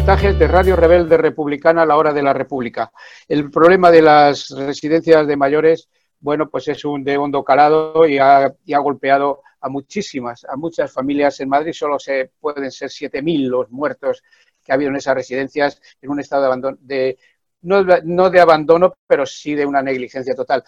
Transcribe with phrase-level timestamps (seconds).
[0.00, 2.90] reportajes de Radio Rebelde Republicana a la hora de la República.
[3.28, 5.90] El problema de las residencias de mayores,
[6.20, 11.38] bueno, pues es un de hondo calado y ha, golpeado a muchísimas, a muchas familias
[11.40, 11.74] en Madrid.
[11.74, 14.22] Solo se pueden ser 7.000 los muertos
[14.64, 17.18] que ha habido en esas residencias en un estado de abandono, de,
[17.60, 20.64] no, de abandono, pero sí de una negligencia total.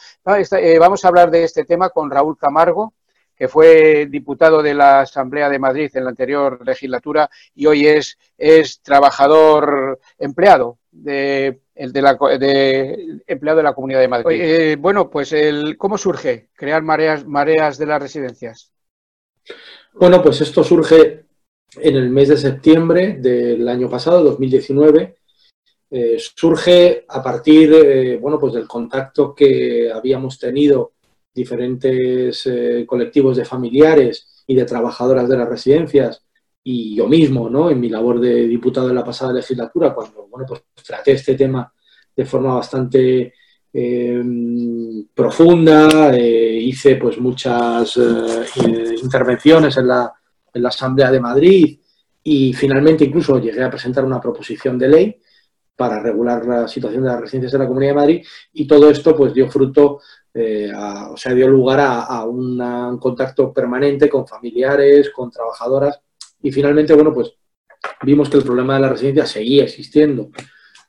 [0.59, 2.93] Eh, vamos a hablar de este tema con Raúl Camargo,
[3.37, 8.19] que fue diputado de la Asamblea de Madrid en la anterior legislatura y hoy es,
[8.39, 14.41] es trabajador empleado de, de, la, de, empleado de la Comunidad de Madrid.
[14.41, 18.73] Eh, bueno, pues el, ¿cómo surge crear mareas, mareas de las residencias?
[19.95, 21.25] Bueno, pues esto surge
[21.77, 25.17] en el mes de septiembre del año pasado, 2019.
[25.91, 30.93] Eh, surge a partir eh, bueno, pues del contacto que habíamos tenido
[31.35, 36.23] diferentes eh, colectivos de familiares y de trabajadoras de las residencias
[36.65, 37.71] y yo mismo, ¿no?
[37.71, 41.73] En mi labor de diputado en la pasada legislatura, cuando, bueno, pues traté este tema
[42.15, 43.33] de forma bastante
[43.73, 44.23] eh,
[45.15, 47.99] profunda, eh, hice pues muchas
[49.03, 50.13] intervenciones en la,
[50.53, 51.79] en la Asamblea de Madrid
[52.23, 55.17] y finalmente incluso llegué a presentar una proposición de ley
[55.75, 59.17] para regular la situación de las residencias de la Comunidad de Madrid y todo esto
[59.17, 60.01] pues dio fruto
[60.35, 66.01] eh, o sea, dio lugar a, un contacto permanente con familiares, con trabajadoras
[66.43, 67.35] y finalmente, bueno, pues
[68.03, 70.31] vimos que el problema de la residencia seguía existiendo,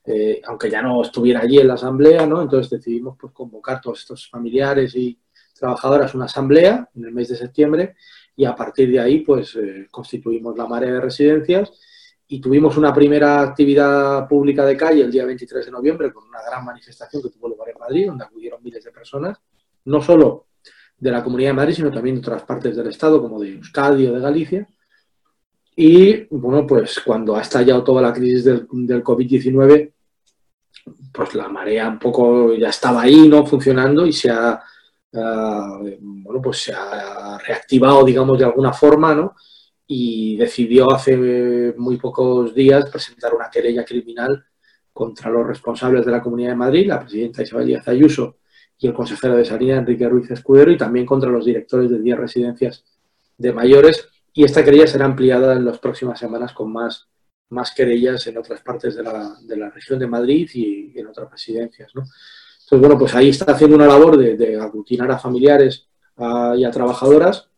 [0.06, 2.42] eh, aunque ya no estuviera allí en la asamblea, ¿no?
[2.42, 5.20] Entonces decidimos pues, convocar todos estos familiares y
[5.58, 7.96] trabajadoras a una asamblea en el mes de septiembre
[8.36, 11.72] y a partir de ahí pues eh, constituimos la marea de residencias
[12.34, 16.42] y tuvimos una primera actividad pública de calle el día 23 de noviembre con una
[16.42, 19.38] gran manifestación que tuvo lugar en Madrid, donde acudieron miles de personas,
[19.86, 20.48] no solo
[20.98, 24.08] de la Comunidad de Madrid, sino también de otras partes del Estado, como de Euskadi
[24.08, 24.68] o de Galicia.
[25.76, 29.92] Y bueno, pues cuando ha estallado toda la crisis del, COVID-19,
[31.14, 33.46] pues la marea un poco ya estaba ahí, ¿no?
[33.46, 34.60] Funcionando y se ha,
[35.12, 39.36] eh, bueno, pues se ha reactivado, digamos, de alguna forma, ¿no?
[39.88, 44.46] Y decidió hace muy pocos días presentar una querella criminal
[44.92, 48.38] contra los responsables de la Comunidad de Madrid, la presidenta Isabel Díaz Ayuso
[48.78, 52.18] y el consejero de Sanidad Enrique Ruiz Escudero, y también contra los directores de 10
[52.18, 52.84] residencias
[53.38, 54.08] de mayores.
[54.34, 57.08] Y esta querella será ampliada en las próximas semanas con más,
[57.50, 61.32] más querellas en otras partes de la, de la región de Madrid y en otras
[61.32, 61.92] residencias.
[61.94, 67.50] Entonces, bueno, pues ahí está haciendo una labor de aglutinar a familiares y a trabajadoras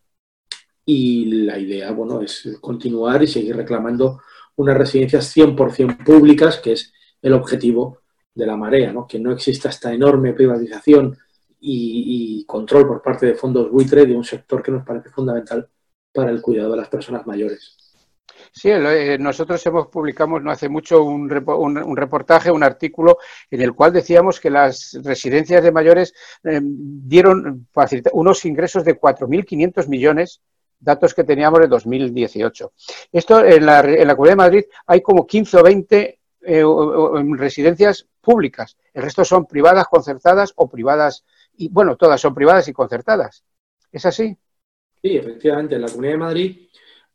[0.85, 4.22] y la idea, bueno, es continuar y seguir reclamando
[4.57, 8.01] unas residencias 100% públicas, que es el objetivo
[8.34, 9.07] de la marea, ¿no?
[9.07, 11.18] que no exista esta enorme privatización
[11.59, 15.68] y, control por parte de fondos buitre de un sector que nos parece fundamental
[16.13, 17.75] para el cuidado de las personas mayores.
[18.52, 23.17] Sí, eh, nosotros hemos publicado no hace mucho un, reportaje, un artículo
[23.50, 26.13] en el cual decíamos que las residencias de mayores
[26.44, 27.67] eh, dieron
[28.13, 30.41] unos ingresos de 4.500 millones
[30.79, 32.73] datos que teníamos en 2018.
[33.11, 36.63] Esto en la, en la Comunidad de Madrid hay como 15 o 20 eh,
[37.37, 38.77] residencias públicas.
[38.93, 41.25] El resto son privadas, concertadas o privadas,
[41.57, 43.43] y bueno, todas son privadas y concertadas.
[43.91, 44.37] ¿Es así?
[45.01, 45.75] Sí, efectivamente.
[45.75, 46.67] En la Comunidad de Madrid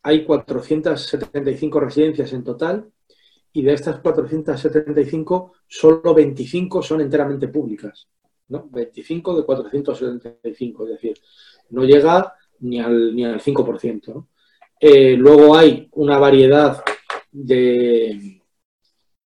[0.02, 2.90] hay 475 residencias en total
[3.52, 8.08] y de estas 475, solo 25 son enteramente públicas.
[8.48, 8.68] ¿no?
[8.70, 11.18] 25 de 475, es decir,
[11.70, 14.26] no llega ni al, ni al 5%.
[14.80, 16.82] Eh, luego hay una variedad
[17.30, 18.40] de,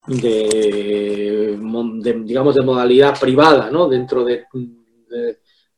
[0.07, 1.59] de,
[2.25, 3.89] digamos, de modalidad privada ¿no?
[3.89, 4.45] dentro de,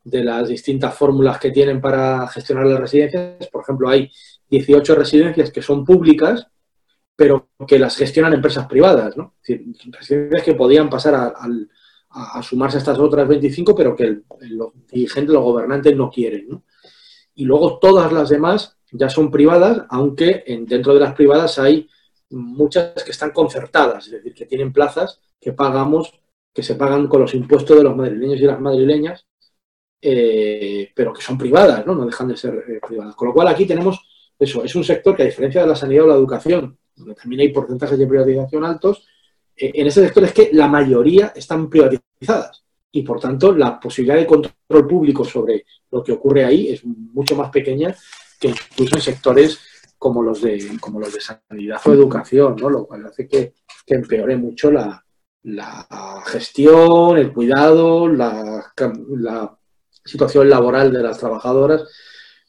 [0.03, 3.49] de, las distintas fórmulas que tienen para gestionar las residencias.
[3.49, 4.11] Por ejemplo, hay
[4.49, 6.47] 18 residencias que son públicas,
[7.15, 9.17] pero que las gestionan empresas privadas.
[9.17, 9.35] ¿no?
[9.43, 11.35] residencias que podían pasar a,
[12.11, 16.49] a, sumarse a estas otras 25, pero que los dirigentes, los gobernantes no quieren.
[16.49, 16.63] ¿no?
[17.37, 21.89] Y luego todas las demás ya son privadas, aunque dentro de las privadas hay
[22.31, 26.13] muchas que están concertadas, es decir, que tienen plazas que pagamos,
[26.53, 29.27] que se pagan con los impuestos de los madrileños y las madrileñas,
[30.01, 31.95] eh, pero que son privadas, ¿no?
[31.95, 33.15] No dejan de ser eh, privadas.
[33.15, 34.01] Con lo cual aquí tenemos
[34.39, 37.43] eso, es un sector que a diferencia de la sanidad o la educación, donde también
[37.43, 39.07] hay porcentajes de privatización altos,
[39.55, 42.66] eh, en ese sector es que la mayoría están privatizadas
[42.97, 47.37] y por tanto la posibilidad de control público sobre lo que ocurre ahí es mucho
[47.37, 47.95] más pequeña
[48.41, 49.59] que incluso en sectores
[49.99, 52.71] como los de, como los de sanidad o educación, ¿no?
[52.71, 53.55] lo cual hace que,
[53.87, 55.05] empeore mucho la,
[56.27, 58.73] gestión, el cuidado, la,
[60.05, 61.83] situación laboral de las trabajadoras.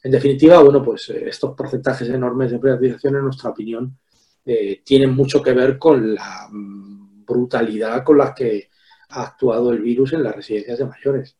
[0.02, 3.98] En definitiva, bueno, pues eh, estos porcentajes enormes de privatización, en nuestra opinión,
[4.46, 8.68] eh, tienen mucho que ver con la mm, brutalidad con la que
[9.10, 11.36] ha actuado el virus en las residencias de mayores.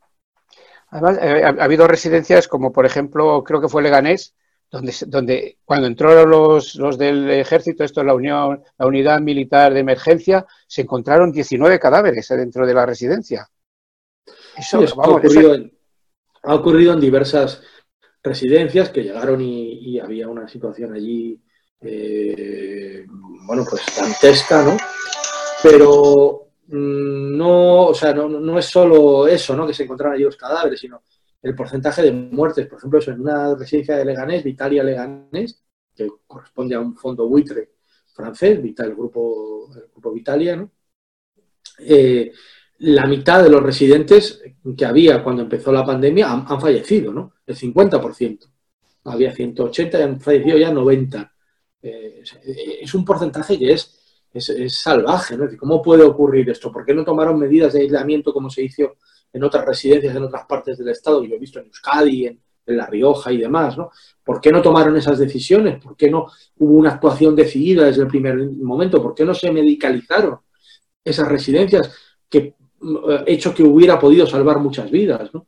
[0.90, 4.34] Además, eh, ha, habido residencias como, por ejemplo, creo que fue Leganés,
[4.70, 9.72] donde, donde cuando entraron los, los del ejército, esto es la Unión, la Unidad Militar
[9.72, 13.48] de Emergencia, se encontraron 19 cadáveres dentro de la residencia.
[14.56, 15.72] Eso, ha, ocurrido en,
[16.42, 17.62] ha, ocurrido en, diversas
[18.22, 21.40] residencias que llegaron y, había una situación allí,
[21.80, 23.06] eh,
[23.46, 24.76] bueno, pues dantesca, ¿no?
[25.62, 26.97] Pero mm,
[27.38, 29.66] no, o sea, no, no, es solo eso, ¿no?
[29.66, 31.02] Que se encontraron allí los cadáveres, sino
[31.42, 32.66] el porcentaje de muertes.
[32.66, 35.62] Por ejemplo, eso en una residencia de Leganés, Vitalia Leganés,
[35.94, 37.70] que corresponde a un fondo buitre
[38.14, 40.70] francés, el grupo, el grupo Vitalia, ¿no?
[41.78, 42.32] Eh,
[42.78, 44.42] la mitad de los residentes
[44.76, 47.34] que había cuando empezó la pandemia han, fallecido, ¿no?
[47.46, 48.50] El 50%.
[49.04, 51.32] Había 180 y han fallecido ya 90.
[51.82, 52.22] Eh,
[52.82, 53.97] es un porcentaje que es,
[54.32, 55.48] es, salvaje, ¿no?
[55.58, 56.70] ¿Cómo puede ocurrir esto?
[56.70, 58.96] ¿Por qué no tomaron medidas de aislamiento como se hizo
[59.32, 61.24] en otras residencias en otras partes del Estado?
[61.24, 63.90] Yo he visto en Euskadi, en, La Rioja y demás, ¿no?
[64.22, 65.82] ¿Por qué no tomaron esas decisiones?
[65.82, 66.26] ¿Por qué no
[66.58, 69.02] hubo una actuación decidida desde el primer momento?
[69.02, 70.40] ¿Por qué no se medicalizaron
[71.02, 71.90] esas residencias?
[72.28, 75.32] que eh, hecho que hubiera podido salvar muchas vidas.
[75.32, 75.46] ¿no?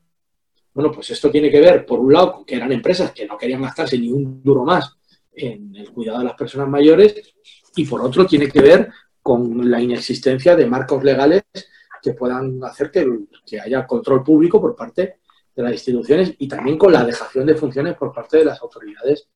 [0.73, 3.37] Bueno, pues esto tiene que ver, por un lado, con que eran empresas que no
[3.37, 4.97] querían gastarse ni un duro más
[5.33, 7.35] en el cuidado de las personas mayores
[7.77, 8.91] y por otro tiene que ver
[9.23, 11.43] con la inexistencia de marcos legales
[12.03, 13.07] que puedan hacer que,
[13.45, 15.19] que haya control público por parte
[15.55, 19.29] de las instituciones y también con la dejación de funciones por parte de las autoridades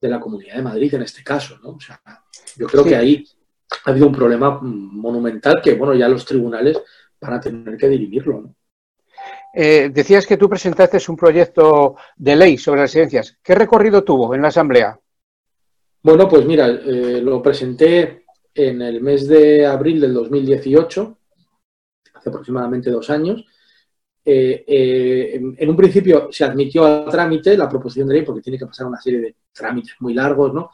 [0.00, 1.58] de la Comunidad de Madrid en este caso.
[1.62, 1.70] ¿no?
[1.70, 2.00] O sea,
[2.56, 3.24] yo creo que ahí
[3.84, 6.78] ha habido un problema monumental que, bueno, ya los tribunales
[7.20, 8.54] van a tener que dirimirlo.
[9.54, 13.38] Eh, decías que tú presentaste un proyecto de ley sobre residencias.
[13.42, 14.98] ¿Qué recorrido tuvo en la Asamblea?
[16.04, 21.18] Bueno, pues mira, eh, lo presenté en el mes de abril del 2018,
[22.14, 23.44] hace aproximadamente dos años.
[24.24, 28.66] Eh, en, un principio se admitió al trámite la proposición de ley porque tiene que
[28.66, 30.70] pasar una serie de trámites muy largos, ¿no?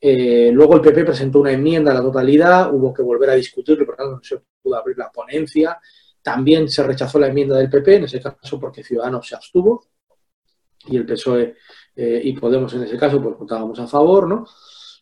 [0.00, 3.84] Eh, luego el PP presentó una enmienda a la totalidad, hubo que volver a discutirlo,
[3.84, 5.80] por tanto no se pudo abrir la ponencia.
[6.22, 9.84] También se rechazó la enmienda del PP, en ese caso porque Ciudadanos se abstuvo
[10.86, 11.56] y el PSOE
[12.00, 14.46] eh, y Podemos en ese caso pues votábamos a favor, ¿no?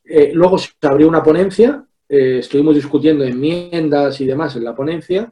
[0.05, 5.31] Eh, luego se abrió una ponencia, estuvimos discutiendo enmiendas y demás en la ponencia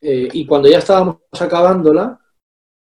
[0.00, 2.18] y cuando ya estábamos acabándola,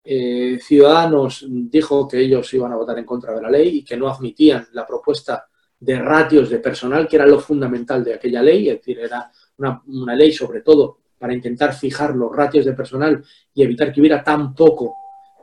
[0.02, 4.08] Ciudadanos dijo que ellos iban a votar en contra de la ley y que no
[4.08, 5.46] admitían la propuesta
[5.78, 10.14] de ratios de personal, que era lo fundamental de aquella ley, es decir, era una,
[10.14, 13.22] ley sobre todo para intentar fijar los ratios de personal
[13.54, 14.94] y evitar que hubiera tan poco,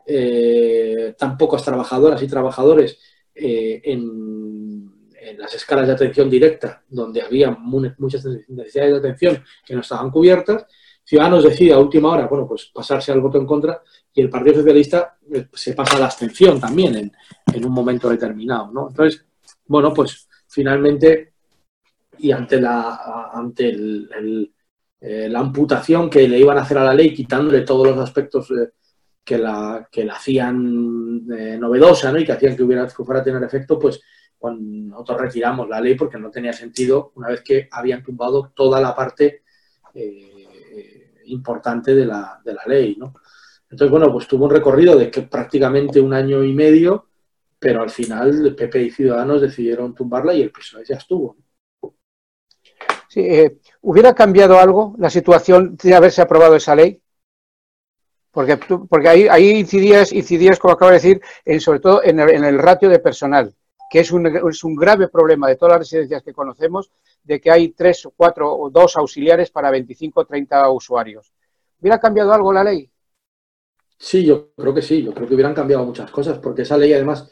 [0.05, 2.99] eh, tan pocas trabajadoras y trabajadores
[3.35, 4.91] eh, en,
[5.37, 10.65] las escalas de atención directa, donde había muchas necesidades de atención que no estaban cubiertas.
[11.03, 13.81] Ciudadanos decide a última hora, bueno, pues pasarse al voto en contra
[14.13, 17.11] y el Partido Socialista eh, se pasa a la abstención también
[17.53, 18.69] en, un momento determinado.
[18.89, 19.25] Entonces,
[19.65, 21.33] bueno, pues finalmente,
[22.19, 23.75] y ante la, ante
[25.01, 28.49] eh, la amputación que le iban a hacer a la ley, quitándole todos los aspectos
[29.23, 32.19] que, la, que la hacían eh, novedosa ¿no?
[32.19, 34.01] y que hacían que, hubiera, que fuera a tener efecto, pues
[34.37, 34.61] cuando
[34.95, 38.93] nosotros retiramos la ley porque no tenía sentido una vez que habían tumbado toda la
[38.93, 39.43] parte
[41.25, 42.95] importante de la, de la ley.
[42.97, 43.13] ¿no?
[43.69, 47.07] Entonces, bueno, pues tuvo un recorrido de que prácticamente un año y medio
[47.63, 51.37] pero al final PP y Ciudadanos decidieron tumbarla y el PSOE ya estuvo.
[53.07, 57.01] Sí, eh, ¿Hubiera cambiado algo la situación de haberse aprobado esa ley?
[58.33, 62.89] Porque, ahí, ahí incidías, incidías, como acabo de decir, en, sobre todo en el, ratio
[62.89, 63.53] de personal,
[63.91, 66.89] que es un, es un grave problema de todas las residencias que conocemos,
[67.23, 71.31] de que hay tres o cuatro o dos auxiliares para 25 o 30 usuarios.
[71.79, 72.89] ¿Hubiera cambiado algo la ley?
[73.99, 76.91] Sí, yo creo que sí, yo creo que hubieran cambiado muchas cosas, porque esa ley
[76.91, 77.29] además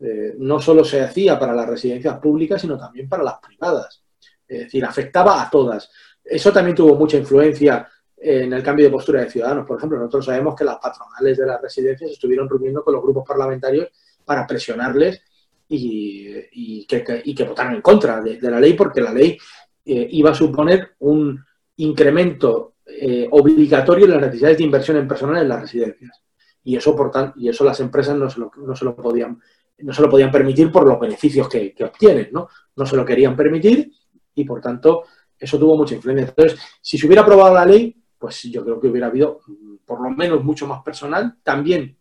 [0.00, 4.02] eh, no solo se hacía para las residencias públicas, sino también para las privadas.
[4.46, 5.90] Es decir, afectaba a todas.
[6.22, 7.88] Eso también tuvo mucha influencia
[8.22, 9.66] en el cambio de postura de ciudadanos.
[9.66, 13.24] Por ejemplo, nosotros sabemos que las patronales de las residencias estuvieron reuniendo con los grupos
[13.26, 13.88] parlamentarios
[14.24, 15.22] para presionarles
[15.68, 19.38] y, que, votaran en contra de, la ley, porque la ley
[19.84, 21.42] eh, iba a suponer un
[21.76, 26.22] incremento eh, obligatorio en las necesidades de inversión en personal en las residencias.
[26.64, 29.40] Y eso, por y eso las empresas no no se lo podían
[29.82, 32.48] no se lo podían permitir por los beneficios que, obtienen, ¿no?
[32.76, 33.90] No se lo querían permitir
[34.34, 35.04] y, por tanto,
[35.38, 36.26] eso tuvo mucha influencia.
[36.28, 40.00] Entonces, si se hubiera aprobado la ley, pues yo creo que hubiera habido mm, por
[40.00, 41.38] lo menos mucho más personal.
[41.42, 41.98] También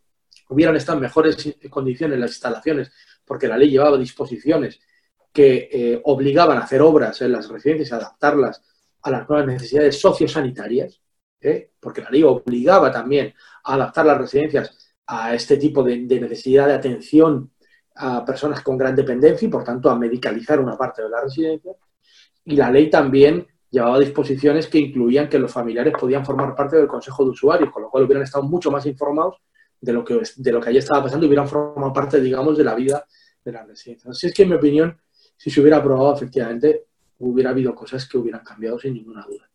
[0.49, 2.91] hubieran estado en mejores condiciones las instalaciones,
[3.25, 4.79] porque la ley llevaba disposiciones
[5.33, 8.61] que eh, obligaban a hacer obras en las residencias, a adaptarlas
[9.01, 11.01] a las nuevas necesidades sociosanitarias,
[11.39, 11.71] ¿eh?
[11.79, 16.75] porque la ley obligaba también a adaptar las residencias a este tipo de, necesidad de
[16.75, 17.51] atención
[17.95, 21.71] a personas con gran dependencia y, por tanto, a medicalizar una parte de la residencia.
[22.45, 26.87] Y la ley también llevaba disposiciones que incluían que los familiares podían formar parte del
[26.87, 29.37] consejo de usuarios, con lo cual hubieran estado mucho más informados
[29.79, 32.63] de lo que, de lo que allí estaba pasando y hubieran formado parte, digamos, de
[32.63, 33.05] la vida
[33.43, 34.11] de la residencia.
[34.11, 34.99] Así es que, en mi opinión,
[35.35, 36.85] si se hubiera aprobado, efectivamente,
[37.19, 39.49] hubiera habido cosas que hubieran cambiado sin ninguna duda.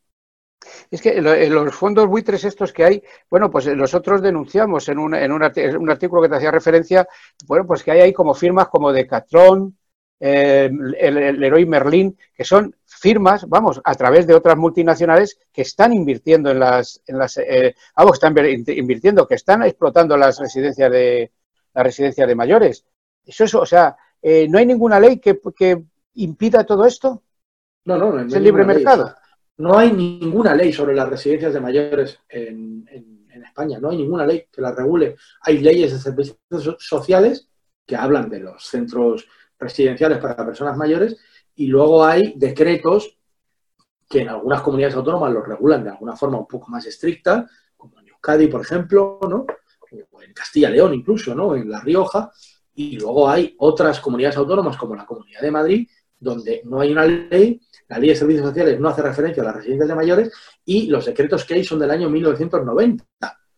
[0.90, 5.30] Es que los fondos buitres estos que hay, bueno, pues nosotros denunciamos en un, en
[5.30, 7.06] un, artículo que te hacía referencia,
[7.46, 9.76] bueno, pues que hay ahí como firmas como Decathlon,
[10.18, 15.62] eh, el, el Leroy Merlin, que son firmas, vamos, a través de otras multinacionales que
[15.62, 18.35] están invirtiendo en las, en las eh, vamos, están
[18.69, 21.33] invirtiendo, que están explotando las residencias de
[21.75, 22.87] las residencias de mayores.
[23.25, 25.85] Eso es, o sea, eh, ¿no hay ninguna ley que, que
[26.15, 27.23] impida todo esto?
[27.85, 28.26] No, no, no.
[28.26, 29.15] ¿Es el libre mercado?
[29.59, 32.87] No hay ninguna ley sobre las residencias de mayores en,
[33.45, 35.17] España, no hay ninguna ley que las regule.
[35.43, 37.49] Hay leyes de servicios sociales
[37.87, 41.17] que hablan de los centros residenciales para personas mayores
[41.56, 43.18] y luego hay decretos
[44.08, 47.98] que en algunas comunidades autónomas los regulan de alguna forma un poco más estricta, como
[48.00, 49.46] en Euskadi, por ejemplo, ¿no?
[50.10, 51.56] o en Castilla-León incluso, ¿no?
[51.56, 52.30] en La Rioja,
[52.75, 57.04] y luego hay otras comunidades autónomas como la Comunidad de Madrid, donde no hay una
[57.04, 60.32] ley la Ley de Servicios Sociales no hace referencia a las residencias de mayores
[60.64, 63.06] y los decretos que hay son del año 1990,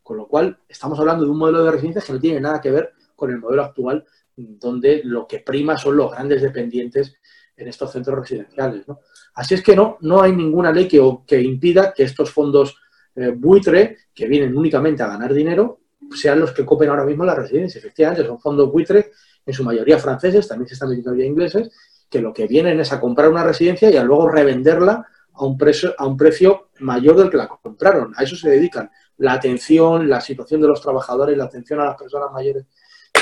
[0.02, 2.70] con lo cual estamos hablando de un modelo de residencias que no tiene nada que
[2.70, 4.04] ver con el modelo actual,
[4.36, 7.16] donde lo que prima son los grandes dependientes
[7.58, 8.86] en estos centros residenciales.
[9.34, 12.76] Así es que no, no hay ninguna ley que, impida que estos fondos
[13.14, 15.80] eh, buitre, que vienen únicamente a ganar dinero,
[16.14, 17.84] sean los que copen ahora mismo las residencias.
[17.84, 19.10] Efectivamente, son fondos buitre,
[19.44, 21.70] en su mayoría franceses, también se están metiendo ya ingleses,
[22.08, 25.58] que lo que vienen es a comprar una residencia y a luego revenderla a un,
[25.58, 28.12] precio, a un precio mayor del que la compraron.
[28.16, 28.90] A eso se dedican.
[29.18, 32.66] La atención, la situación de los trabajadores, la atención a las personas mayores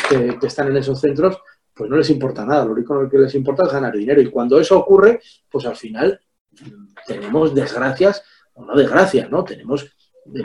[0.09, 1.38] que, están en esos centros,
[1.76, 2.64] pues no les importa nada.
[2.64, 4.21] Lo único que les importa es ganar dinero.
[4.23, 6.18] Y cuando eso ocurre, pues al final
[7.06, 9.45] tenemos desgracias, o no desgracias, ¿no?
[9.45, 9.87] Tenemos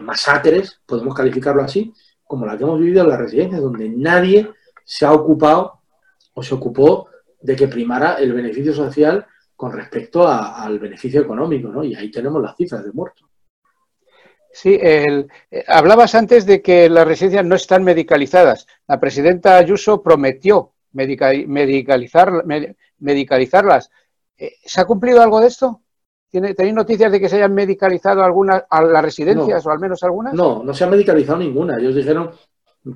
[0.02, 1.94] masacres, podemos calificarlo así,
[2.26, 4.52] como la que hemos vivido en las residencias, donde nadie
[4.84, 5.80] se ha ocupado
[6.34, 7.08] o se ocupó
[7.40, 11.84] de que primara el beneficio social con respecto al beneficio económico, ¿no?
[11.84, 13.30] Y ahí tenemos las cifras de muertos.
[14.52, 18.68] Sí, el, eh, hablabas antes de que las residencias no están medicalizadas.
[18.86, 22.44] La presidenta Ayuso prometió medicalizar,
[23.00, 23.90] medicalizarlas.
[24.38, 25.82] Eh, ¿Se ha cumplido algo de esto?
[26.30, 30.34] ¿Tenéis noticias de que se hayan medicalizado algunas a las residencias o al menos algunas?
[30.34, 31.78] No, no se ha medicalizado ninguna.
[31.78, 32.32] Ellos dijeron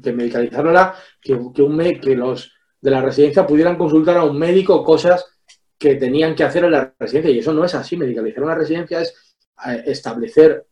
[0.01, 0.73] que medicalizaron
[1.21, 5.25] que, que, un, que los de la residencia pudieran consultar a un médico cosas
[5.77, 7.31] que tenían que hacer en la residencia.
[7.31, 7.97] Y eso no es así.
[7.97, 9.35] Medicalizar una residencia es
[9.67, 10.65] eh, establecer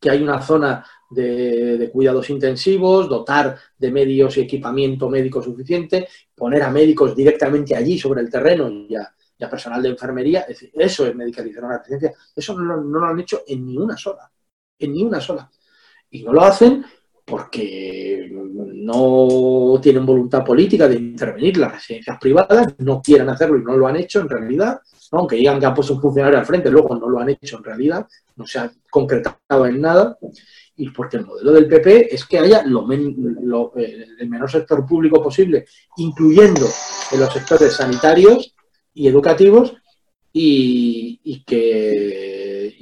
[0.00, 0.84] que hay una zona
[1.14, 7.98] de, cuidados intensivos, dotar de medios y equipamiento médico suficiente, poner a médicos directamente allí
[7.98, 9.10] sobre el terreno y a,
[9.50, 10.46] personal de enfermería.
[10.72, 12.14] eso es medicalizar una residencia.
[12.34, 14.30] Eso no, lo han hecho en ni una sola.
[14.78, 15.50] En ni una sola.
[16.10, 16.84] Y no lo hacen
[17.24, 21.56] porque no tienen voluntad política de intervenir.
[21.56, 24.80] Las residencias privadas, no quieren hacerlo y no lo han hecho en realidad,
[25.12, 27.64] aunque digan que han puesto un funcionario al frente, luego no lo han hecho en
[27.64, 30.18] realidad, no se ha concretado en nada,
[30.76, 35.22] y porque el modelo del PP es que haya lo eh, el menor sector público
[35.22, 35.66] posible,
[35.96, 36.66] incluyendo
[37.12, 38.54] en los sectores sanitarios
[38.92, 39.74] y educativos,
[40.36, 42.23] y, que,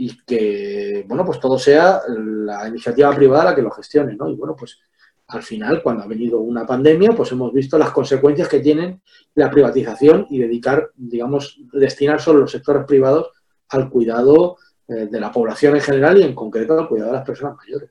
[0.05, 4.29] y que, bueno, pues todo sea la iniciativa privada la que lo gestione, ¿no?
[4.29, 4.81] Y bueno, pues
[5.29, 9.01] al final, cuando ha venido una pandemia, pues hemos visto las consecuencias que tienen
[9.37, 13.31] la privatización y dedicar, digamos, destinar solo los sectores privados
[13.69, 14.57] al cuidado
[14.89, 17.91] eh, de la población en general y en concreto al cuidado de las personas mayores.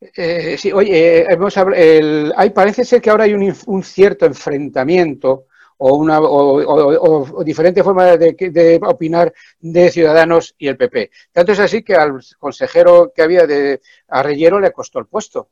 [0.00, 5.44] Eh, sí, oye, eh, hay, parece ser que ahora hay un, un cierto enfrentamiento
[5.78, 11.10] o, una, o, diferentes formas de, opinar de Ciudadanos y el PP.
[11.32, 15.50] Tanto es así que al consejero que había de Arrellero le costó el puesto.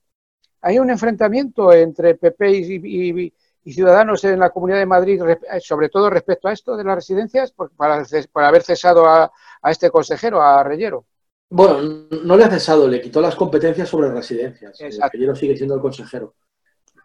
[0.62, 3.33] Hay un enfrentamiento entre PP y,
[3.73, 5.21] Ciudadanos en la Comunidad de Madrid,
[5.61, 8.04] sobre todo respecto a esto de las residencias, por, para,
[8.47, 9.33] haber cesado a,
[9.68, 11.04] este consejero, a Arrellero.
[11.50, 14.80] Bueno, no le ha cesado, le quitó las competencias sobre residencias.
[15.00, 16.35] Arrellero sigue siendo el consejero.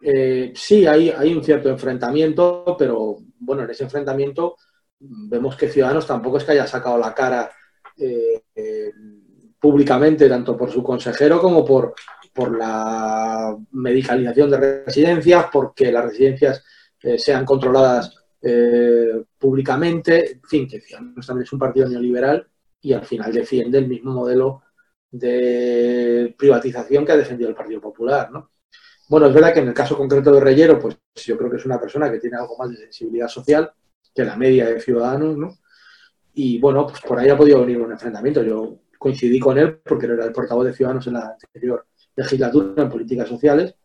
[0.01, 4.55] Eh, sí, hay, un cierto enfrentamiento, pero bueno, en ese enfrentamiento
[4.99, 7.51] vemos que Ciudadanos tampoco es que haya sacado la cara
[7.97, 8.91] eh, eh,
[9.59, 11.93] públicamente, tanto por su consejero como por,
[12.33, 16.63] por la medicalización de residencias, porque las residencias
[17.17, 18.15] sean controladas
[19.37, 22.47] públicamente, en fin, que Ciudadanos también es un partido neoliberal
[22.81, 24.63] y al final defiende el mismo modelo
[25.11, 28.50] de privatización que ha defendido el Partido Popular, ¿no?
[29.11, 31.65] Bueno, es verdad que en el caso concreto de Reyero, pues yo creo que es
[31.65, 33.69] una persona que tiene algo más de sensibilidad social
[34.15, 35.57] que la media de ciudadanos, ¿no?
[36.33, 38.41] Y bueno, pues por ahí ha podido venir un enfrentamiento.
[38.41, 42.89] Yo coincidí con él porque era el portavoz de Ciudadanos en la anterior legislatura en
[42.89, 43.75] políticas sociales.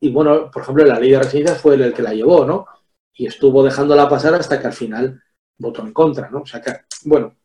[0.00, 2.66] Y bueno, por ejemplo, la ley de residencias fue el que la llevó, ¿no?
[3.12, 5.22] Y estuvo dejándola pasar hasta que al final
[5.58, 6.40] votó en contra, ¿no?
[6.40, 6.72] O sea que,
[7.04, 7.36] bueno,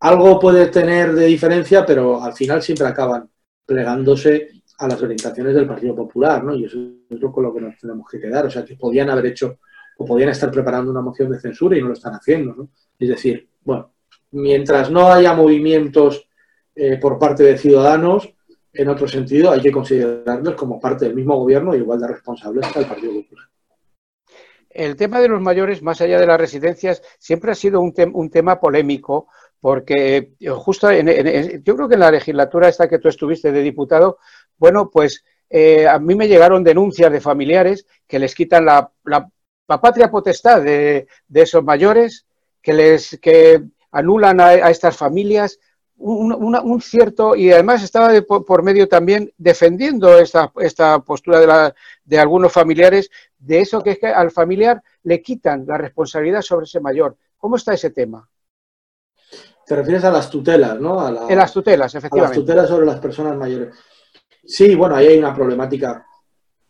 [0.00, 3.30] algo puede tener de diferencia, pero al final siempre acaban
[3.64, 6.54] plegándose a las orientaciones del Partido Popular, ¿no?
[6.54, 6.78] Y eso
[7.08, 8.46] es lo con lo que nos tenemos que quedar.
[8.46, 9.58] O sea, que podían haber hecho
[9.98, 12.68] o podían estar preparando una moción de censura y no lo están haciendo, ¿no?
[12.98, 13.92] Es decir, bueno,
[14.32, 16.28] mientras no haya movimientos
[16.74, 18.34] eh, por parte de ciudadanos,
[18.72, 22.66] en otro sentido, hay que considerarlos como parte del mismo gobierno y igual de responsables
[22.72, 23.46] que el Partido Popular.
[24.68, 28.28] El tema de los mayores, más allá de las residencias, siempre ha sido un, un
[28.28, 29.28] tema polémico
[29.66, 34.18] porque eh, justo yo creo que en la legislatura esta que tú estuviste de diputado,
[34.58, 38.92] bueno, pues eh, a mí me llegaron denuncias de familiares que les quitan la,
[39.66, 42.26] patria potestad de, esos mayores,
[42.62, 45.58] que les que anulan a, estas familias
[45.96, 52.18] un, cierto, y además estaba por, medio también defendiendo esta, esta postura de, la, de
[52.20, 56.78] algunos familiares, de eso que es que al familiar le quitan la responsabilidad sobre ese
[56.78, 57.16] mayor.
[57.36, 58.28] ¿Cómo está ese tema?
[59.66, 61.00] Te refieres a las tutelas, ¿no?
[61.00, 62.36] A en las tutelas, efectivamente.
[62.36, 63.74] A las tutelas sobre las personas mayores.
[64.44, 66.06] Sí, bueno, ahí hay una problemática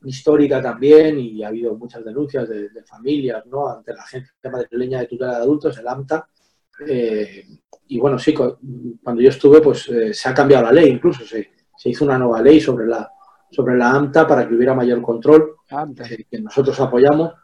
[0.03, 3.69] histórica también y ha habido muchas denuncias de, familias, ¿no?
[3.69, 6.26] Ante la Agencia Madrileña de Tutela de Adultos, el AMTA.
[6.88, 7.47] Eh,
[7.88, 11.50] y bueno, sí, cuando yo estuve, pues eh, se ha cambiado la ley, incluso se,
[11.76, 13.11] se, hizo una nueva ley sobre la,
[13.50, 17.35] sobre la AMTA para que hubiera mayor control, eh, que nosotros apoyamos.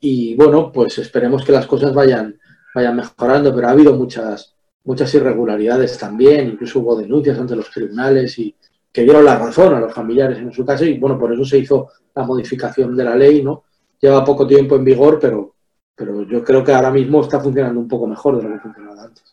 [0.00, 2.37] y bueno, pues esperemos que las cosas vayan,
[2.78, 8.38] vayan mejorando, pero ha habido muchas, muchas irregularidades también, incluso hubo denuncias ante los tribunales
[8.38, 8.54] y
[8.92, 11.58] que dieron la razón a los familiares en su caso y bueno, por eso se
[11.58, 13.64] hizo la modificación de la ley, ¿no?
[14.00, 15.54] Lleva poco tiempo en vigor, pero,
[15.94, 19.02] pero yo creo que ahora mismo está funcionando un poco mejor de lo que funcionaba
[19.02, 19.24] antes.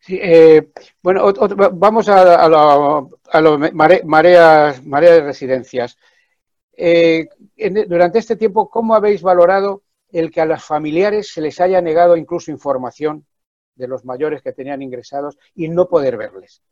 [0.00, 0.68] Sí, eh,
[1.02, 1.32] bueno,
[1.72, 3.40] vamos a, a,
[4.04, 5.96] mareas, de residencias.
[6.76, 7.26] Eh,
[7.88, 9.83] durante este tiempo, ¿cómo habéis valorado
[10.14, 13.26] el que a los familiares se les haya negado incluso información
[13.74, 16.62] de los mayores que tenían ingresados y no poder verles.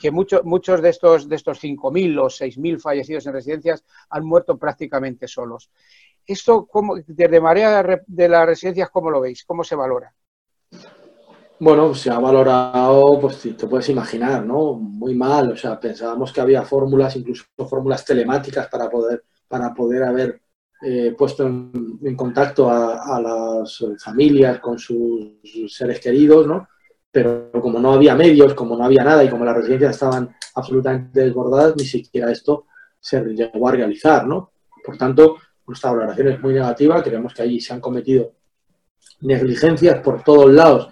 [0.00, 4.56] Que muchos muchos de estos, de estos 5.000 o 6.000 fallecidos en residencias han muerto
[4.56, 5.70] prácticamente solos.
[6.26, 6.66] ¿Esto
[7.06, 9.44] desde Marea de las residencias, cómo lo veis?
[9.44, 10.14] ¿Cómo se valora?
[11.60, 14.74] Bueno, se ha valorado, pues te puedes imaginar, ¿no?
[14.74, 15.52] Muy mal.
[15.52, 20.40] O sea, pensábamos que había fórmulas, incluso fórmulas telemáticas para poder, para poder haber
[20.80, 26.68] eh, puesto en, contacto a, las familias con sus seres queridos, ¿no?
[27.10, 31.20] Pero como no había medios, como no había nada y como las residencias estaban absolutamente
[31.20, 32.66] desbordadas, ni siquiera esto
[33.00, 34.52] se llegó a realizar, ¿no?
[34.84, 35.36] Por tanto,
[35.66, 38.32] nuestra valoración es muy negativa, creemos que allí se han cometido
[39.20, 40.90] negligencias por todos lados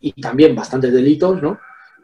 [0.00, 1.58] y también bastantes delitos, ¿no?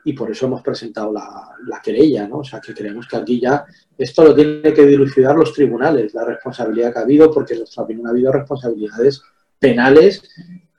[0.04, 2.38] Y por eso hemos presentado la, querella, ¿no?
[2.38, 3.64] O sea, que creemos que aquí ya
[3.96, 7.84] esto lo tienen que dilucidar los tribunales, la responsabilidad que ha habido, porque en nuestra
[7.84, 9.22] opinión ha habido responsabilidades
[9.58, 10.22] penales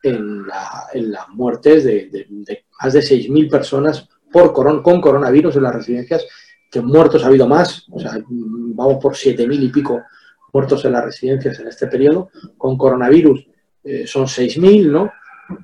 [0.04, 2.28] en, las muertes de,
[2.82, 6.26] más de 6.000 personas por con coronavirus en las residencias,
[6.72, 10.04] que muertos ha habido más, o sea, vamos por 7.000 y pico
[10.54, 13.48] muertos en las residencias en este periodo, con coronavirus
[13.84, 15.12] eh, son 6.000, ¿no?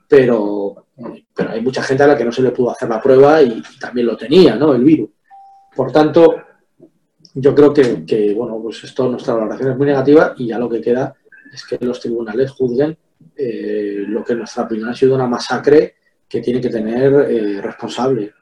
[0.08, 0.86] Pero
[1.36, 3.62] pero hay mucha gente a la que no se le pudo hacer la prueba y,
[3.80, 4.74] también lo tenía, ¿no?
[4.74, 5.10] El virus.
[5.76, 6.36] Por tanto,
[7.34, 10.82] yo creo que, bueno, pues esto, nuestra valoración es muy negativa y ya lo que
[10.82, 11.13] queda
[11.54, 12.98] es que los tribunales juzguen
[13.36, 15.95] eh, lo que en nuestra opinión ha sido una masacre
[16.28, 18.34] que tiene que tener eh, responsable.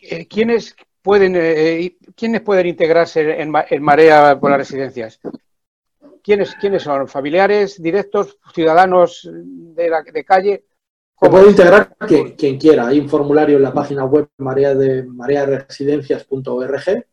[0.00, 5.20] Eh, ¿Quiénes pueden, ¿Quiénes pueden integrarse en, en Marea por las residencias?
[6.24, 7.06] ¿Quiénes, ¿Quiénes son?
[7.06, 10.64] ¿Familiares directos, ciudadanos de, la, de calle?
[11.20, 12.86] Se puede integrar quien, quiera.
[12.86, 17.06] Hay un formulario en la página web marea de marearesidencias.org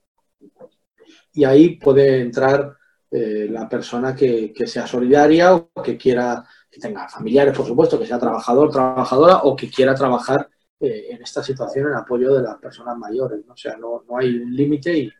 [1.33, 2.77] y ahí puede entrar
[3.11, 8.07] eh, la persona que, sea solidaria o que quiera, que tenga familiares, por supuesto, que
[8.07, 12.55] sea trabajador, trabajadora o que quiera trabajar eh, en esta situación en apoyo de las
[12.59, 13.41] personas mayores.
[13.49, 15.11] O sea, no, no hay un límite y,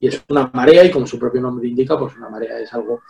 [0.00, 3.00] y es una marea y como su propio nombre indica, pues una marea es algo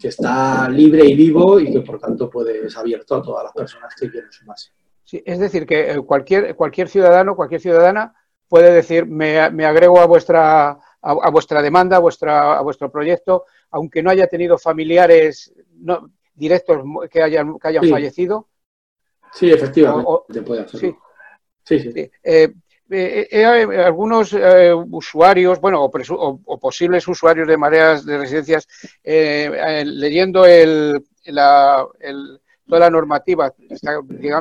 [0.00, 3.52] que está libre y vivo y que por tanto puede, es abierto a todas las
[3.52, 4.70] personas que quieren sumarse.
[5.04, 8.14] Sí, es decir, que eh, cualquier, cualquier ciudadano, cualquier ciudadana
[8.48, 14.02] puede decir, me, agrego a vuestra, a, vuestra demanda, a, vuestra, a vuestro proyecto, aunque
[14.02, 15.52] no haya tenido familiares
[16.34, 18.48] directos que hayan, que hayan fallecido.
[19.32, 20.96] Sí, efectivamente, puede hacerlo.
[21.64, 21.92] Sí, sí.
[21.92, 22.10] sí.
[22.22, 22.54] Eh,
[22.90, 24.34] eh, eh, algunos
[24.90, 28.66] usuarios, bueno, o, posibles usuarios de mareas de residencias,
[29.02, 31.86] leyendo el, la,
[32.66, 33.52] toda la normativa,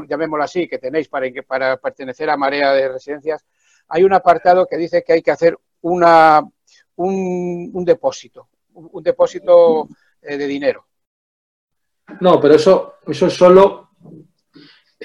[0.07, 3.45] llamémosla así, que tenéis para, pertenecer a marea de residencias,
[3.87, 6.41] hay un apartado que dice que hay que hacer una,
[6.95, 9.87] un, depósito, un, depósito
[10.21, 10.85] eh, de dinero.
[12.19, 13.82] No, pero eso, eso es solo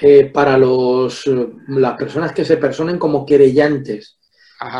[0.00, 1.24] eh, para los,
[1.68, 4.18] las personas que se personen como querellantes.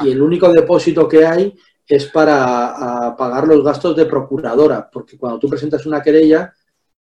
[0.05, 1.55] Y el único depósito que hay
[1.87, 6.53] es para pagar los gastos de procuradora, porque cuando tú presentas una querella,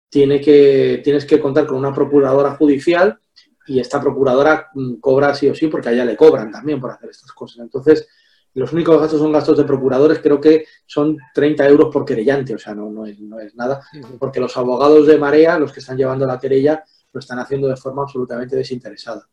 [0.09, 3.19] tiene que, tienes que contar con una procuradora judicial
[3.67, 6.91] y esta procuradora mm, cobra sí o sí porque a ella le cobran también por
[6.91, 7.59] hacer estas cosas.
[7.59, 8.09] Entonces,
[8.55, 12.59] los únicos gastos son gastos de procuradores, creo que son 30 euros por querellante, o
[12.59, 13.83] sea, no, no, es, no es nada,
[14.19, 17.77] porque los abogados de Marea, los que están llevando la querella, lo están haciendo de
[17.77, 19.27] forma absolutamente desinteresada.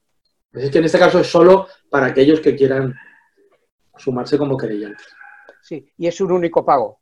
[0.51, 2.95] Es que en este caso es solo para aquellos que quieran
[3.97, 5.07] sumarse como querellantes.
[5.61, 6.99] Sí, y es un único pago.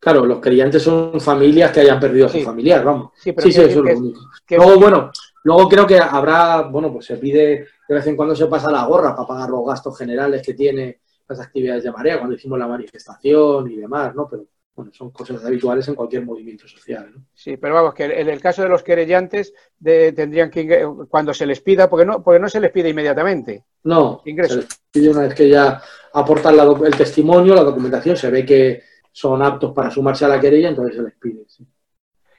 [0.00, 3.12] Claro, los querellantes son familias que hayan perdido a su familiar, vamos.
[3.16, 4.20] Sí, sí, eso es lo único.
[4.48, 5.10] Luego, bueno,
[5.42, 8.86] luego creo que habrá, bueno, pues se pide, de vez en cuando se pasa la
[8.86, 12.68] gorra para pagar los gastos generales que tiene las actividades de marea, cuando hicimos la
[12.68, 14.28] manifestación y demás, ¿no?
[14.28, 14.44] Pero
[14.78, 17.10] bueno, son cosas habituales en cualquier movimiento social.
[17.12, 17.24] ¿no?
[17.34, 21.60] Sí, pero vamos, que en el caso de los querellantes tendrían que, cuando se les
[21.60, 23.64] pida, porque no, porque no se les pide inmediatamente.
[23.82, 28.46] No, se les pide una vez que ya aportan el testimonio, la documentación, se ve
[28.46, 31.44] que son aptos para sumarse a la querella, entonces se les pide.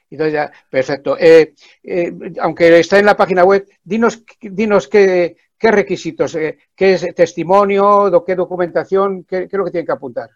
[0.08, 1.18] Entonces ya, perfecto.
[1.18, 7.14] Eh, eh, aunque está en la página web, dinos, dinos qué, requisitos, eh, qué es
[7.14, 10.30] testimonio, qué documentación, qué, es lo que tienen que apuntar.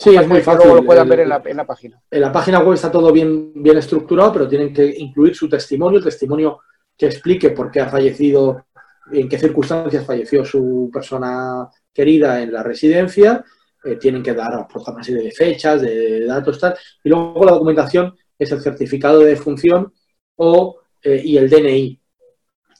[0.00, 0.74] Sí, es muy fácil.
[0.74, 2.00] lo puedan ver en la, en la, página.
[2.10, 5.98] En la página web está todo bien, bien estructurado, pero tienen que incluir su testimonio,
[5.98, 6.60] el testimonio
[6.96, 8.64] que explique por qué ha fallecido,
[9.12, 13.44] en qué circunstancias falleció su persona querida en la residencia
[13.82, 16.76] eh, tienen que dar una serie de fechas, de datos, tal.
[17.02, 19.92] Y luego la documentación es el certificado de función
[20.36, 21.98] o, eh, y el DNI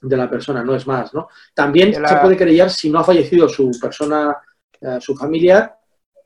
[0.03, 1.29] de la persona, no es más, ¿no?
[1.55, 4.37] También se puede querellar si no ha fallecido su persona,
[4.81, 5.75] eh, su familiar,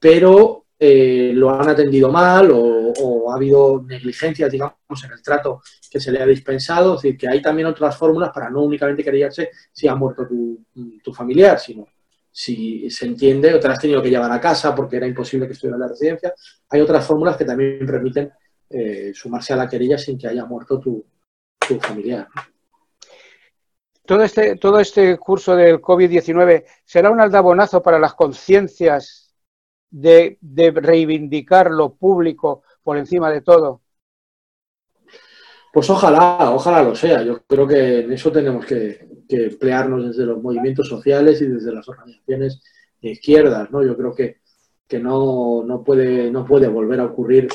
[0.01, 6.13] pero lo han atendido mal o, ha habido negligencia, digamos, en el trato que se
[6.13, 6.95] le ha dispensado.
[6.95, 10.65] Es decir, que hay también otras fórmulas para no únicamente querellarse si ha muerto tu,
[11.03, 11.87] tu familiar, sino
[12.37, 15.53] si se entiende, o te has tenido que llevar a casa porque era imposible que
[15.53, 16.35] estuviera en la residencia.
[16.69, 18.33] Hay otras fórmulas que también permiten
[18.69, 21.07] eh, sumarse a la querella sin que haya muerto tu,
[21.81, 22.27] familiar.
[24.05, 29.24] Todo este, todo este curso del COVID-19 será un aldabonazo para las conciencias
[29.95, 30.39] de,
[30.75, 33.81] reivindicar lo público por encima de todo.
[35.73, 37.23] Pues ojalá, ojalá lo sea.
[37.23, 41.89] Yo creo que en eso tenemos que, emplearnos desde los movimientos sociales y desde las
[41.89, 42.63] organizaciones
[43.01, 43.85] de izquierdas, ¿no?
[43.85, 44.39] Yo creo que,
[44.87, 47.49] que no, no, puede, no puede volver a ocurrir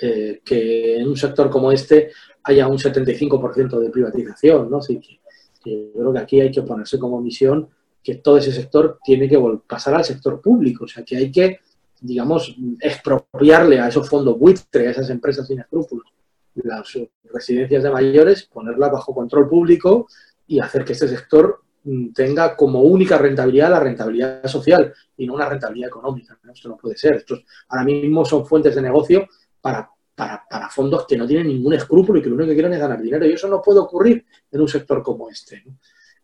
[0.00, 2.10] eh, que en un sector como este
[2.42, 4.78] haya un 75% de privatización, ¿no?
[4.78, 5.20] Así que,
[5.64, 7.68] yo creo que aquí hay que ponerse como misión
[8.02, 11.60] que todo ese sector tiene que pasar al sector público, o sea, que hay que,
[12.00, 16.06] digamos, expropiarle a esos fondos buitre, a esas empresas sin escrúpulos,
[16.54, 16.92] las
[17.24, 20.08] residencias de mayores, ponerlas bajo control público
[20.46, 25.34] y hacer que este sector mm, tenga como única rentabilidad la rentabilidad social y no
[25.34, 26.38] una rentabilidad económica.
[26.52, 27.16] Esto no puede ser.
[27.16, 29.28] Estos ahora mismo son fuentes de negocio
[29.60, 32.80] para, para, fondos que no tienen ningún escrúpulo y que lo único que quieren es
[32.80, 33.26] ganar dinero.
[33.26, 35.64] Y eso no puede ocurrir en un sector como este.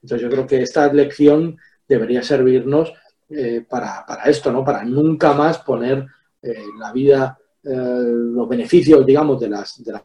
[0.04, 1.56] Entonces yo creo que esta lección
[1.88, 2.92] debería servirnos
[3.30, 4.62] eh, para, esto, ¿no?
[4.62, 6.06] para nunca más poner
[6.42, 10.04] eh, la vida eh, los beneficios, digamos, de las, de, las,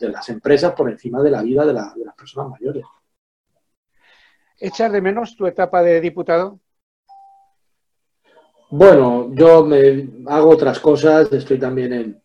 [0.00, 2.84] de, las empresas por encima de la vida de, las personas mayores.
[4.58, 6.58] ¿Echar de menos tu etapa de diputado?
[8.70, 12.22] Bueno, yo me hago otras cosas, estoy también en,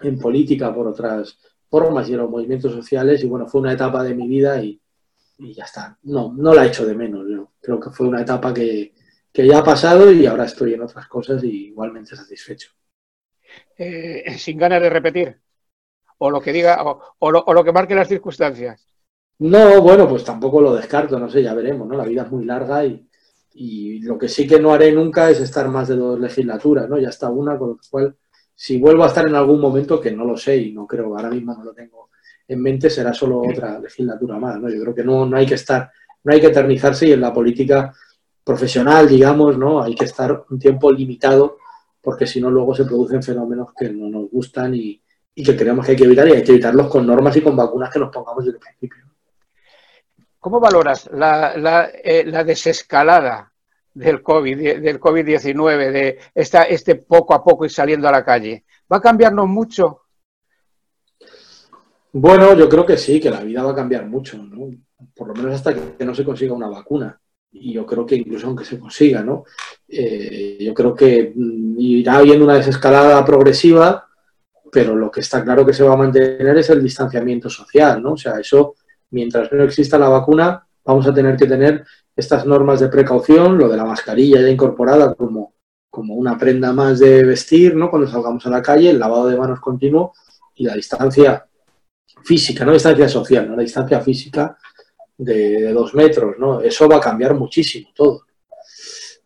[0.00, 1.38] en política por otras
[1.70, 4.80] formas y en los movimientos sociales y bueno, fue una etapa de mi vida y,
[5.38, 5.98] y ya está.
[6.02, 7.26] No, no la echo de menos.
[7.60, 8.94] Creo que fue una etapa que,
[9.32, 12.70] que ya ha pasado y ahora estoy en otras cosas y igualmente satisfecho.
[13.76, 15.40] Eh, sin ganas de repetir,
[16.18, 16.82] o lo que diga,
[17.18, 18.86] o, lo, que marque las circunstancias.
[19.40, 21.96] No, bueno, pues tampoco lo descarto, no sé, ya veremos, ¿no?
[21.96, 23.08] La vida es muy larga y,
[24.00, 26.98] lo que sí que no haré nunca es estar más de dos legislaturas, ¿no?
[26.98, 28.16] Ya está una, con lo cual,
[28.54, 31.30] si vuelvo a estar en algún momento, que no lo sé y no creo, ahora
[31.30, 32.10] mismo no lo tengo
[32.46, 34.68] en mente, será solo otra legislatura más, ¿no?
[34.68, 35.90] Yo creo que no, no hay que estar,
[36.22, 37.92] no hay que eternizarse y en la política
[38.44, 39.82] profesional, digamos, ¿no?
[39.82, 41.56] Hay que estar un tiempo limitado
[42.04, 45.00] porque si no luego se producen fenómenos que no nos gustan y,
[45.34, 47.90] que creemos que hay que evitar y hay que evitarlos con normas y con vacunas
[47.90, 49.04] que nos pongamos desde el principio.
[50.38, 53.50] ¿Cómo valoras la, eh, desescalada
[53.94, 58.64] del COVID, del COVID-19, de esta, este poco a poco ir saliendo a la calle?
[58.92, 60.02] ¿Va a cambiarnos mucho?
[62.16, 64.70] Bueno, yo creo que sí, que la vida va a cambiar mucho, ¿no?
[65.16, 67.20] Por lo menos hasta que no se consiga una vacuna.
[67.50, 69.42] Y yo creo que incluso aunque se consiga, ¿no?
[69.88, 74.06] Eh, yo creo que mm, irá habiendo una desescalada progresiva,
[74.70, 78.12] pero lo que está claro que se va a mantener es el distanciamiento social, ¿no?
[78.12, 78.76] O sea, eso,
[79.10, 83.68] mientras no exista la vacuna, vamos a tener que tener estas normas de precaución, lo
[83.68, 85.54] de la mascarilla ya incorporada como,
[85.90, 87.90] como una prenda más de vestir, ¿no?
[87.90, 90.12] Cuando salgamos a la calle, el lavado de manos continuo
[90.54, 91.44] y la distancia
[92.24, 94.56] física, no distancia social, no la distancia física
[95.16, 96.60] de, dos metros, ¿no?
[96.60, 98.22] Eso va a cambiar muchísimo todo.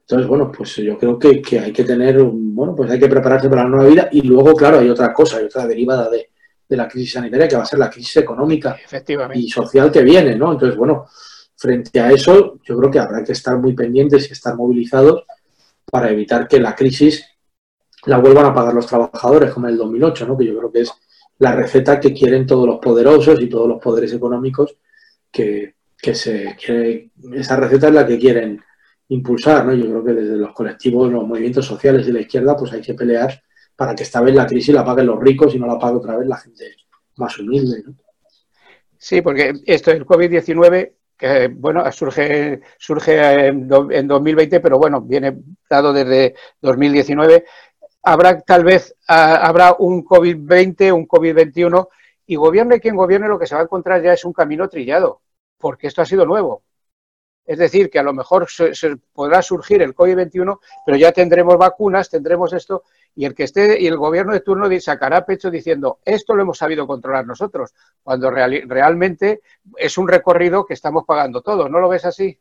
[0.00, 3.64] Entonces, bueno, pues yo creo que, hay que tener, bueno, pues hay que prepararse para
[3.64, 6.30] la nueva vida y luego, claro, hay otra cosa, hay otra derivada de,
[6.70, 8.76] la crisis sanitaria que va a ser la crisis económica
[9.34, 10.52] y social que viene, ¿no?
[10.52, 11.06] Entonces, bueno,
[11.56, 15.24] frente a eso, yo creo que habrá que estar muy pendientes y estar movilizados
[15.90, 17.24] para evitar que la crisis
[18.04, 20.37] la vuelvan a pagar los trabajadores como en el 2008, ¿no?
[20.37, 20.92] Que yo creo que es
[21.38, 24.77] la receta que quieren todos los poderosos y todos los poderes económicos
[25.31, 25.74] que,
[26.12, 26.57] se
[27.33, 28.61] esa receta es la que quieren
[29.09, 29.74] impulsar, ¿no?
[29.74, 32.94] Yo creo que desde los colectivos, los movimientos sociales de la izquierda, pues hay que
[32.94, 33.42] pelear
[33.77, 36.16] para que esta vez la crisis la paguen los ricos y no la pague otra
[36.16, 36.77] vez la gente
[37.16, 37.94] más humilde, ¿no?
[38.96, 45.37] Sí, porque esto el COVID-19 que bueno, surge, surge en 2020, pero bueno, viene
[45.68, 47.44] dado desde 2019
[48.02, 51.88] habrá tal vez habrá un COVID-20, un COVID-21,
[52.26, 55.22] y gobierne quien gobierne, lo que se va a encontrar ya es un camino trillado,
[55.58, 56.62] porque esto ha sido nuevo.
[57.48, 58.74] Es decir, que a lo mejor se,
[59.14, 62.82] podrá surgir el COVID-21, pero ya tendremos vacunas, tendremos esto,
[63.14, 66.58] y el que esté y el gobierno de turno sacará pecho diciendo esto lo hemos
[66.58, 69.40] sabido controlar nosotros, cuando realmente
[69.78, 71.70] es un recorrido que estamos pagando todos.
[71.70, 72.38] ¿No lo ves así?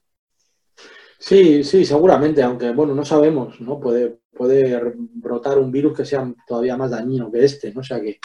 [1.19, 3.79] Sí, sí, seguramente, aunque bueno, no sabemos, ¿no?
[3.79, 4.79] Puede, puede
[5.15, 7.81] brotar un virus que sea todavía más dañino que este, ¿no?
[7.81, 8.19] O sea que,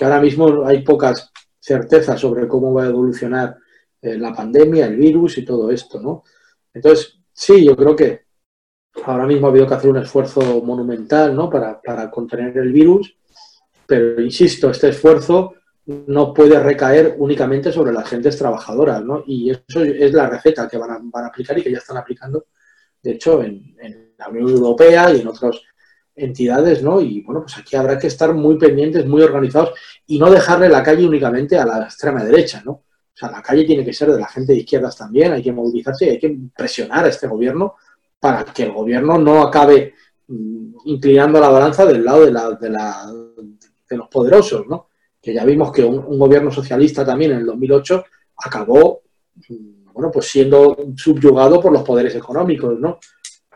[0.00, 3.56] ahora mismo hay pocas certezas sobre cómo va a evolucionar
[4.00, 6.24] eh, la pandemia, el virus y todo esto, ¿no?
[6.74, 8.22] Entonces, sí, yo creo que
[9.04, 11.48] ahora mismo ha habido que hacer un esfuerzo monumental, ¿no?
[11.48, 13.16] Para, para contener el virus,
[13.86, 15.54] pero insisto, este esfuerzo
[15.86, 19.24] no puede recaer únicamente sobre las gentes trabajadoras, ¿no?
[19.26, 21.96] Y eso es la receta que van a, van a aplicar y que ya están
[21.96, 22.46] aplicando,
[23.02, 23.74] de hecho, en,
[24.16, 25.60] la Unión Europea y en otras
[26.14, 27.00] entidades, ¿no?
[27.00, 29.72] Y bueno, pues aquí habrá que estar muy pendientes, muy organizados
[30.06, 32.72] y no dejarle la calle únicamente a la extrema derecha, ¿no?
[32.72, 35.50] O sea, la calle tiene que ser de la gente de izquierdas también, hay que
[35.50, 37.74] movilizarse y hay que presionar a este gobierno
[38.20, 39.94] para que el gobierno no acabe
[40.28, 43.12] mm, inclinando la balanza del lado de, la, de, la,
[43.90, 44.90] de los poderosos, ¿no?
[45.22, 48.04] Que ya vimos que un, gobierno socialista también en el 2008
[48.44, 49.02] acabó,
[49.48, 52.98] mm, bueno, pues siendo subyugado por los poderes económicos, ¿no?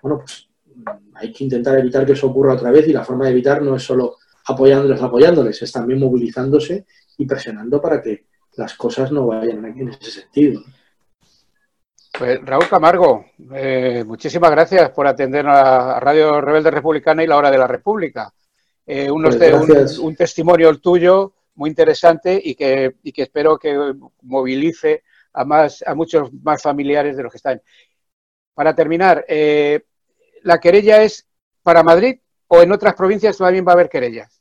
[0.01, 3.25] Bueno, pues mm, hay que intentar evitar que eso ocurra otra vez y la forma
[3.25, 6.87] de evitar no es solo apoyándoles, apoyándoles, es también movilizándose
[7.19, 8.27] y presionando para que
[8.57, 10.63] las cosas no vayan en ese sentido.
[12.17, 17.51] Pues Raúl Camargo, eh, muchísimas gracias por atender a Radio Rebelde Republicana y la Hora
[17.51, 18.33] de la República.
[18.87, 25.45] Eh, pues un, testimonio tuyo muy interesante y que, y que espero que movilice a,
[25.45, 27.61] más, a muchos más familiares de los que están.
[28.55, 29.85] Para terminar, eh,
[30.43, 31.27] ¿la querella es
[31.63, 34.41] para Madrid o en otras provincias también va a haber querellas?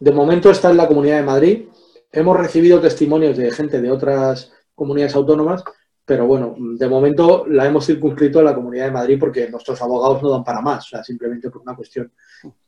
[0.00, 1.68] De momento está en la Comunidad de Madrid.
[2.12, 5.64] Hemos recibido testimonios de gente de otras comunidades autónomas
[6.06, 10.22] pero bueno, de momento la hemos circunscrito a la Comunidad de Madrid porque nuestros abogados
[10.22, 12.12] no dan para más, o sea, simplemente por una cuestión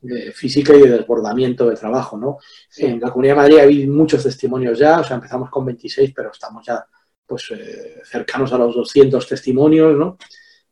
[0.01, 2.37] de física y de desbordamiento de trabajo, ¿no?
[2.75, 6.31] En la Comunidad de Madrid hay muchos testimonios ya, o sea, empezamos con 26, pero
[6.31, 6.85] estamos ya
[7.25, 10.17] pues eh, cercanos a los 200 testimonios, ¿no?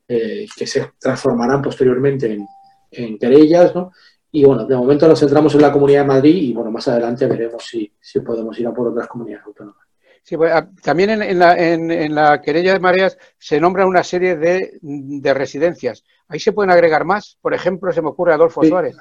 [0.05, 2.45] Eh, que se transformarán posteriormente en,
[2.91, 3.93] en querellas, ¿no?
[4.29, 7.27] Y bueno, de momento nos centramos en la Comunidad de Madrid y bueno, más adelante
[7.27, 9.86] veremos si, si podemos ir a por otras comunidades autónomas.
[10.27, 14.35] Sí, pues, ah, también en, la, en, la, querella de mareas se nombra una serie
[14.35, 16.03] de, residencias.
[16.27, 17.37] Ahí se pueden agregar más.
[17.39, 18.97] Por ejemplo, se me ocurre Adolfo Suárez.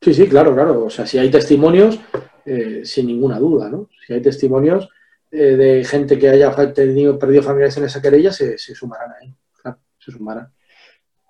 [0.00, 0.86] Sí, sí, claro, claro.
[0.86, 2.00] O sea, si hay testimonios,
[2.44, 3.88] eh, sin ninguna duda, ¿no?
[4.04, 4.88] Si hay testimonios
[5.30, 9.32] eh, de gente que haya tenido, perdido familiares en esa querella, se, sumarán ahí.
[9.62, 10.52] Claro, se sumarán.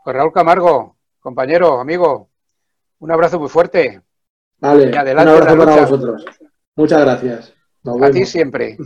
[0.02, 2.30] Pues Raúl Camargo, compañero, amigo,
[3.00, 4.00] un abrazo muy fuerte.
[4.60, 6.24] Vale, un abrazo para vosotros.
[6.74, 7.54] Muchas gracias.
[7.84, 8.76] A ti siempre.